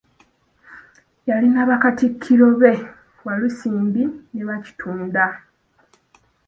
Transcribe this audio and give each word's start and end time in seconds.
Yalina 1.27 1.61
Bakatikkiro 1.69 2.47
be 2.61 2.71
Walusimbi 3.25 4.03
ne 4.33 4.41
Baakitunda. 4.47 5.25